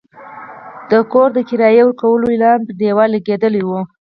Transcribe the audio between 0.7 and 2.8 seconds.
د کور د کرایې ورکولو اعلان پر